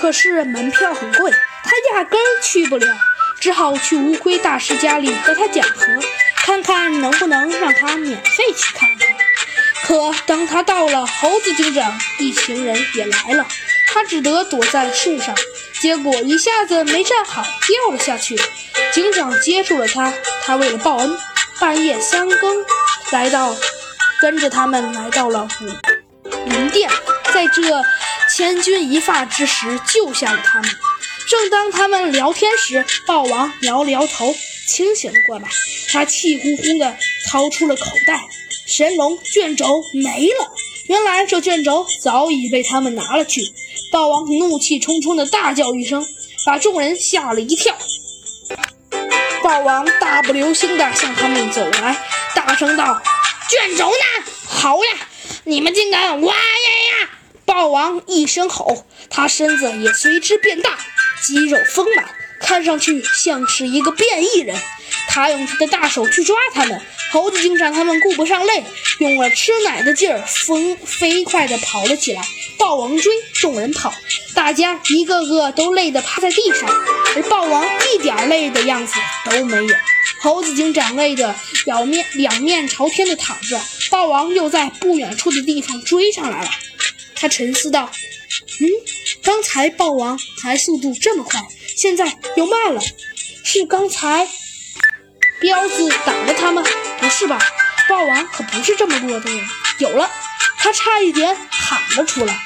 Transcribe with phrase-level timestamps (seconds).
[0.00, 1.32] 可是门票很贵，
[1.64, 2.86] 他压根儿去不了，
[3.40, 5.86] 只好去乌龟大师家里和他讲和，
[6.36, 9.08] 看看能不能让他免费去看看。
[9.84, 13.44] 可当他到了，猴子警长一行人也来了，
[13.88, 15.34] 他只得躲在树上，
[15.80, 18.40] 结果一下子没站好，掉了下去。
[18.92, 21.18] 警长接住了他，他为了报恩，
[21.58, 22.64] 半夜三更
[23.10, 23.52] 来到，
[24.20, 25.66] 跟着他们来到了武
[26.44, 26.88] 林殿，
[27.32, 27.62] 在这
[28.34, 30.70] 千钧一发之时救下了他们。
[31.28, 34.34] 正当他们聊天时，豹王摇了摇头，
[34.66, 35.48] 清醒了过来，
[35.92, 36.96] 他气呼呼地
[37.30, 38.20] 掏出了口袋。
[38.66, 40.52] 神龙卷轴没了，
[40.88, 43.42] 原来这卷轴早已被他们拿了去。
[43.92, 46.06] 豹王怒气冲冲地大叫一声，
[46.44, 47.76] 把众人吓了一跳。
[49.42, 51.96] 豹王大步流星地向他们走来，
[52.34, 53.00] 大声道
[53.48, 54.32] ：“卷轴呢？
[54.46, 55.08] 好呀，
[55.44, 56.40] 你们竟敢挖呀！”
[57.58, 60.78] 豹王一声吼，他身子也随之变大，
[61.22, 62.04] 肌肉丰满，
[62.38, 64.54] 看上去像是一个变异人。
[65.08, 66.78] 他用他的大手去抓他们。
[67.10, 68.62] 猴子警长他们顾不上累，
[68.98, 72.22] 用了吃奶的劲儿，飞飞快地跑了起来。
[72.58, 73.94] 豹王追，众人跑，
[74.34, 76.68] 大家一个个都累得趴在地上，
[77.16, 78.92] 而豹王一点累的样子
[79.30, 79.74] 都没有。
[80.20, 81.34] 猴子警长累得
[81.64, 83.58] 表面两面朝天的躺着，
[83.90, 86.50] 豹王又在不远处的地方追上来了。
[87.18, 87.90] 他沉思道
[88.60, 88.66] ：“嗯，
[89.22, 91.40] 刚才豹王才速度这么快，
[91.76, 92.80] 现在又慢了，
[93.44, 94.28] 是刚才
[95.40, 96.62] 彪子挡了他吗？”
[97.00, 97.38] 不是吧，
[97.88, 99.40] 豹王可不是这么弱的人。
[99.78, 100.10] 有了，
[100.58, 102.40] 他差一点喊了出来。